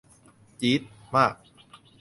[0.59, 0.81] จี๊ด
[1.15, 1.35] มาก